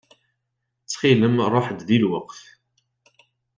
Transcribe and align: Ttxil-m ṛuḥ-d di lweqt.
Ttxil-m 0.83 1.37
ṛuḥ-d 1.53 1.79
di 1.87 1.97
lweqt. 2.03 2.39